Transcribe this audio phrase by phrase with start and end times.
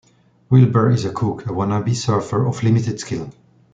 [0.49, 3.31] Wilbur is a kook, a wanna-be surfer of limited skill.